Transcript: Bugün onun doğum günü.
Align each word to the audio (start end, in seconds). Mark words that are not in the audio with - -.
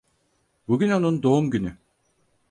Bugün 0.67 0.91
onun 0.91 1.23
doğum 1.23 1.49
günü. 1.51 1.77